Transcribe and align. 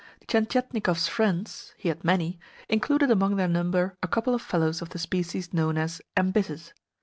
Tientietnikov's 0.25 1.07
friends 1.07 1.75
(he 1.77 1.87
had 1.89 2.03
many) 2.03 2.39
included 2.67 3.11
among 3.11 3.35
their 3.35 3.47
number 3.47 3.95
a 4.01 4.07
couple 4.07 4.33
of 4.33 4.41
fellows 4.41 4.81
of 4.81 4.89
the 4.89 4.97
species 4.97 5.53
known 5.53 5.77
as 5.77 6.01
"embittered." 6.17 6.71